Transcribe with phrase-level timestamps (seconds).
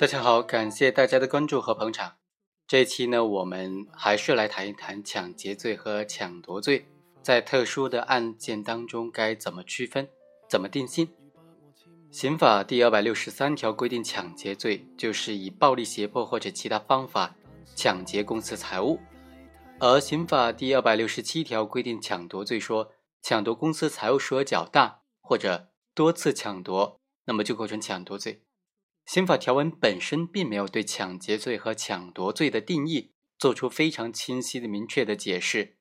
[0.00, 2.14] 大家好，感谢大家的关注和捧场。
[2.66, 6.86] 这期呢，我们还是来谈一谈抢劫罪和抢夺罪
[7.20, 10.08] 在特殊的案件当中该怎么区分、
[10.48, 11.06] 怎么定性。
[12.10, 17.36] 刑法第二百六十三条规定，抢劫罪就是以暴力胁迫或者其他方法
[17.76, 18.98] 抢劫公私财物；
[19.80, 22.90] 而刑法第二百六十七条规定，抢夺罪说
[23.20, 28.40] 抢夺公私财物数额较大或者多次抢夺，那么就构成抢夺罪。
[29.10, 33.10] 刑法条文本身并没有对抢劫罪和抢夺罪的定义
[33.40, 35.78] 做出非常清晰的、明确的解释。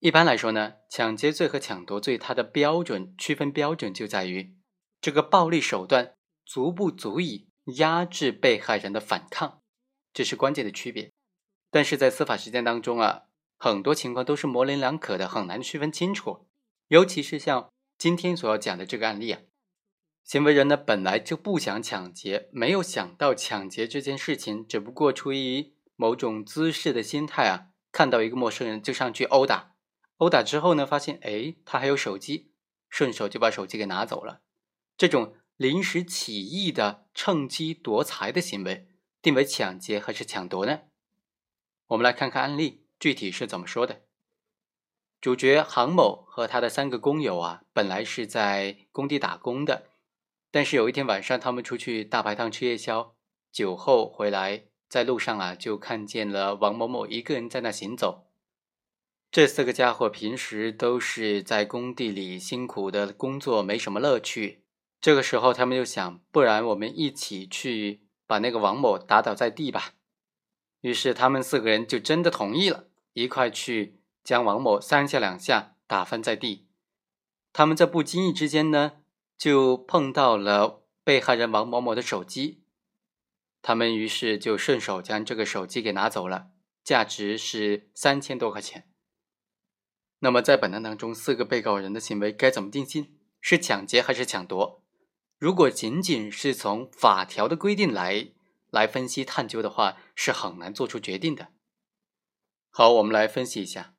[0.00, 4.54] 一般来说呢，抢劫罪和抢夺罪它的标准区分标准就在于
[5.00, 6.12] 这个暴力手段
[6.44, 9.62] 足不足以压制被害人的反抗，
[10.12, 11.10] 这是关键的区别。
[11.70, 13.22] 但是在司法实践当中啊，
[13.56, 16.46] 很多情况都是模棱两可的，很难区分清楚。
[16.88, 19.40] 尤其是像今天所要讲的这个案例啊。
[20.28, 29.72] 行为人呢本来就不想抢劫，没有想到抢劫这件事情，只不过出于某种姿势的心态啊，看到一个陌生人就上去殴打，
[30.18, 32.50] 殴打之后呢，发现哎他还有手机，
[32.90, 34.42] 顺手就把手机给拿走了。
[34.98, 38.86] 这种临时起意的趁机夺财的行为，
[39.22, 40.80] 定为抢劫还是抢夺呢？
[41.86, 44.02] 我们来看看案例具体是怎么说的。
[45.22, 49.86] 主角杭某和他的三个工友啊，本来是在工地打工的。
[50.50, 53.14] 但是有一天晚上，他们出去大排档吃夜宵，
[53.52, 58.24] 酒后回来，在路上啊，就看见了王某某一个人在那行走。
[59.30, 64.64] 这四个家伙平时都是在工地里辛苦的工作，没什么乐趣。
[65.02, 69.92] 这个时候，他们就想，不然我们一起去把那个王某打倒在地吧。
[70.80, 76.66] 于是他们四个人就真的同意了，一块去将王某三下两下打翻在地。
[77.52, 78.92] 他们在不经意之间呢。
[79.38, 82.64] 就碰到了被害人王某某的手机，
[83.62, 86.50] 他们于是就顺手将这个手机给拿走了，
[86.82, 88.90] 价值是三千多块钱。
[90.18, 93.14] 那么在本案当中，四个被告人的行为该怎么定性？
[93.40, 94.82] 是抢劫还是抢夺？
[95.38, 98.32] 如果仅仅是从法条的规定来
[98.70, 101.52] 来分析探究的话，是很难做出决定的。
[102.70, 103.94] 好，我们来分析一下。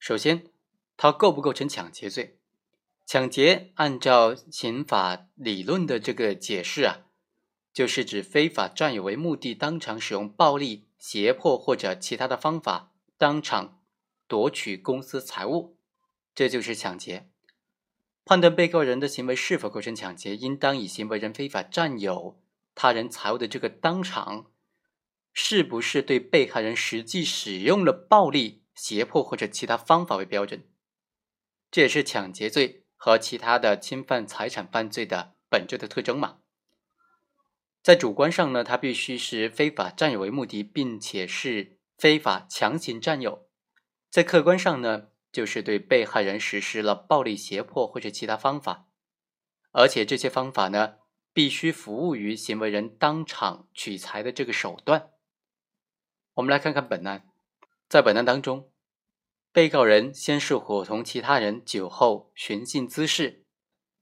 [0.00, 0.50] 首先，
[0.96, 2.40] 他构不构成抢劫罪？
[3.12, 7.00] 抢劫按照刑法理论的这个解释啊，
[7.70, 13.82] 就是指非法占有为目的，当场使用暴力、胁迫或者其他的方法，当场
[14.26, 15.76] 夺取公私财物，
[16.34, 17.28] 这就是抢劫。
[18.24, 22.40] 判断被告人的行为是否构成抢劫，应当以行为人非法占有
[22.74, 24.46] 他人财物的这个当场，
[25.34, 30.66] 是不是对被害人实际使用了暴力、胁迫或者其他方法为标准。
[31.70, 32.81] 这也是抢劫罪。
[33.04, 36.38] 和其他的侵犯财产犯罪的本质的特征嘛，
[37.82, 43.48] 在主观上呢，它必须是非法占有为目的，并且是非法强行占有；
[44.08, 48.86] 在客观上呢，就是对被害人实施了暴力胁迫或者其他方法，
[49.72, 50.98] 而且这些方法呢，
[51.32, 55.10] 必须服务于行为人当场取财的这个手段。
[56.34, 57.28] 我们来看看本案，
[57.88, 58.71] 在本案当中。
[59.52, 63.44] 被告人先是伙同其他人酒后寻衅滋事，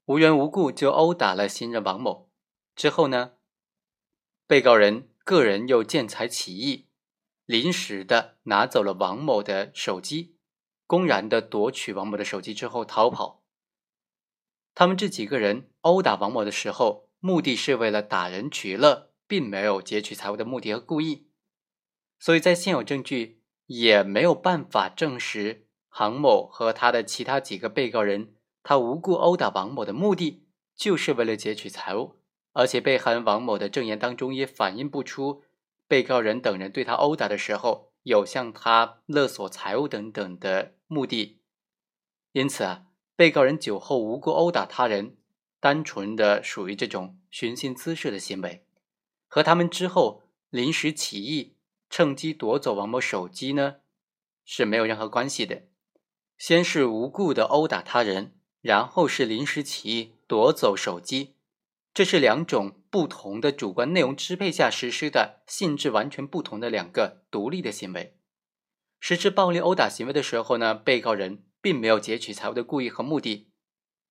[0.05, 2.31] 无缘无故就殴打了行人王某。
[2.77, 3.33] 之后呢，
[4.47, 6.87] 被告人个人又见财起意，
[7.47, 10.37] 临时的拿走了王某的手机，
[10.87, 13.43] 公然的夺取王某的手机之后逃跑。
[14.73, 21.27] 他们这几个人殴打王某的时候，目的是为了打人取乐，并没有劫取财物的目的和故意。
[22.21, 23.40] 所以在现有证据。
[23.73, 30.43] 也没有办法证实杭某和他的其他几个被告人，他无故殴打王某的目的
[30.75, 32.17] 就是为了劫取财物，
[32.53, 35.45] 而且被害人王某的证言当中也反映不出
[35.87, 41.39] 被告人等人对他殴打的时候有向他勒索财物等等的目的，
[42.33, 45.17] 因此啊，被告人酒后无故殴打他人，
[45.61, 48.65] 单纯的属于这种寻衅滋事的行为，
[49.29, 51.55] 和他们之后临时起意。
[51.91, 53.79] 趁机夺走王某手机呢，
[54.45, 55.65] 是没有任何关系的。
[56.39, 61.35] 先是无故的殴打他人，然后是临时起意夺走手机，
[61.93, 68.17] 这是两种不同的主观内容支配下实施的性质完全不同的两个独立的行为。
[69.01, 73.51] 实施暴力殴打行为的时候呢，被告人并没有劫取财物的故意和目的，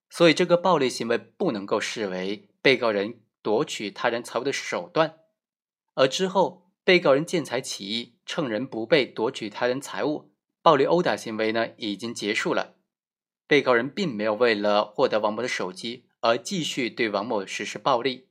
[0.09, 5.19] 所以这个暴力行为不能够视为被告人夺取他人财物的手段，
[5.93, 6.68] 而之后。
[6.89, 10.31] 被告人见财起意，趁人不备夺取他人财物，
[10.63, 12.77] 暴力殴打行为呢已经结束了。
[13.45, 18.29] 被告人并没有为了获得王某的手机而继续对王某实施暴力，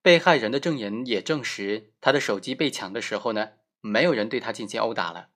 [0.00, 3.50] 被害人的证言也证实，他的手机被抢的时候呢，
[3.82, 5.28] 没有人对他进行殴打了。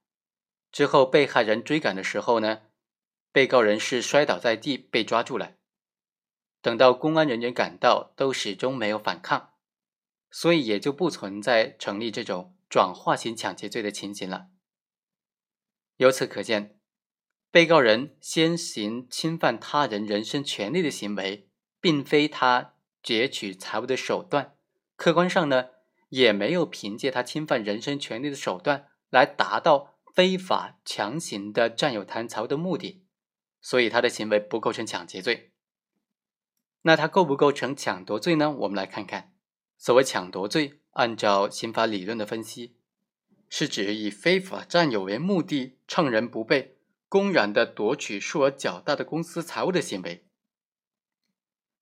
[0.72, 2.62] 之后被害人追赶的时候呢，
[3.30, 5.56] 被告人是摔倒在地被抓住了。
[6.62, 9.50] 等到公安人员赶到，都始终没有反抗，
[10.30, 14.48] 所以也就不存在成立这种转化型抢劫罪的情形了。
[15.98, 16.76] 由此可见，
[17.52, 21.48] 被告人先行侵犯他人人身权利的行为，
[21.80, 24.56] 并非他劫取财物的手段，
[24.96, 25.66] 客观上呢，
[26.08, 33.06] 也没有凭借他侵犯人身权利的手段来达到非法强行的占有他人财物的目的，
[33.60, 35.52] 所以他的行为不构成抢劫罪。
[36.82, 38.50] 那他构不构成抢夺罪呢？
[38.50, 39.32] 我们来看看，
[39.76, 42.76] 所谓抢夺罪，按照刑法理论的分析，
[43.48, 46.76] 是指以非法占有为目的，趁人不备，
[47.08, 50.24] 公然的夺取数额较大的公司财物的行为。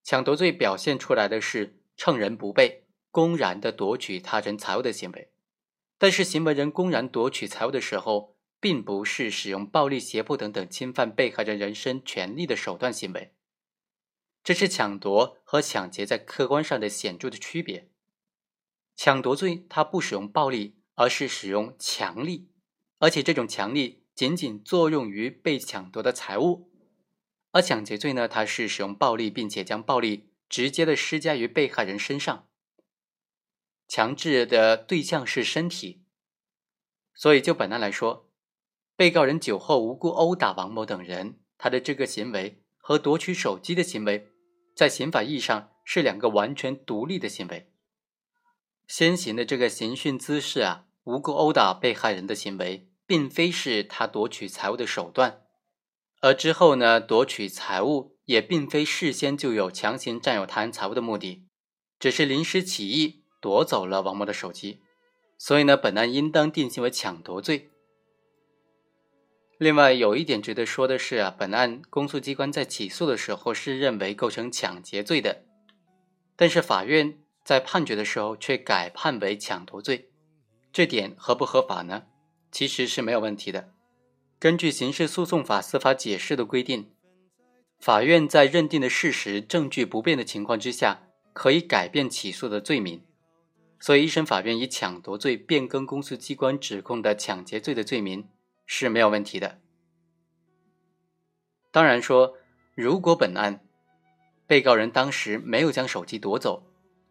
[0.02, 5.30] 抢夺罪表现出来的是趁人不备，公然的夺取他人财物的行为，
[5.96, 13.32] 但是行为人公然夺取财物的时候，并不是使用暴力、胁迫等等侵犯被害人人身权利的手段行为。
[14.44, 17.88] 这是抢夺和抢劫在客观上的显著的区别。
[18.96, 22.48] 抢夺罪它不使用暴力，而是使用强力，
[22.98, 26.68] 而且这种强力仅仅作用于被抢夺的财物；
[27.52, 32.48] 而抢劫罪呢，它是使用暴力，并且将暴力直接的施加于被害人身上，
[33.86, 36.02] 强制的对象是身体。
[37.14, 38.28] 所以就本案来说，
[38.96, 44.28] 被告人酒后无故殴打王某等人，他的这个行为和夺取手机的行为。
[44.74, 47.70] 在刑法意义上是两个完全独立的行为。
[48.86, 55.40] 先行的这个刑讯滋事啊，无故殴打被害人的行为，并非是他夺取财物的手段；
[56.20, 61.46] 而之后呢，夺取财物也并非事先就有强行占有他人财物的目的，
[61.98, 64.82] 只是临时起意夺走了王某的手机。
[65.36, 67.71] 所以呢，本案应当定性为抢夺罪。
[69.62, 75.44] 另外有一点值得说的是啊，本案公诉机关在起诉的时候是认为构成抢劫罪的，
[76.34, 80.10] 但是法院在判决的时候却改判为抢夺罪，
[80.72, 82.06] 这点合不合法呢？
[82.50, 83.70] 其实是没有问题的。
[84.40, 86.90] 根据刑事诉讼法司法解释的规定，
[87.78, 93.04] 法院在认定的事实证据不变的情况之下，可以改变起诉的罪名，
[93.78, 98.26] 所以一审法院以抢夺罪变更公诉机关指控的抢劫罪的罪名。
[98.74, 99.58] 是没有问题的。
[101.70, 102.38] 当然说，
[102.74, 103.60] 如果本案
[104.46, 106.62] 被告人当时没有将手机夺走，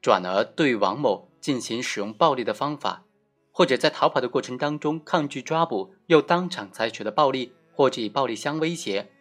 [0.01, 3.05] 转而对王某进行使用暴力的方法，
[3.51, 9.11] 或者在逃跑的过程当中抗拒抓捕，又当场采取了暴力，或者以暴力相威胁，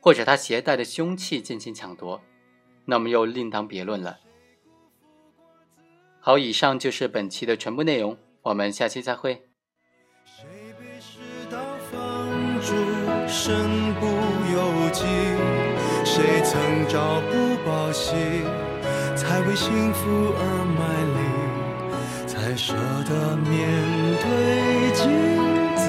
[0.00, 2.20] 或者他携带的凶器进行抢夺，
[2.86, 4.18] 那么又另当别论了。
[6.18, 9.45] 好，以上就是本期的全部内容，我们下期再会。
[13.28, 14.06] 身不
[14.52, 15.04] 由己，
[16.04, 18.14] 谁曾朝不保夕，
[19.16, 20.42] 才为幸福而
[20.78, 20.80] 卖
[21.16, 21.18] 力，
[22.26, 22.74] 才舍
[23.08, 23.50] 得面
[24.22, 24.24] 对
[24.94, 25.04] 镜
[25.76, 25.84] 子，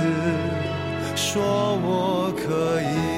[1.16, 1.34] 说
[1.84, 3.17] 我可以。